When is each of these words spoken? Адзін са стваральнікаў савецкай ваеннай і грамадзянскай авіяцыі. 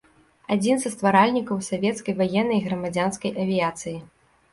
Адзін 0.53 0.77
са 0.85 0.91
стваральнікаў 0.93 1.59
савецкай 1.67 2.13
ваеннай 2.21 2.57
і 2.61 2.63
грамадзянскай 2.69 3.31
авіяцыі. 3.45 3.95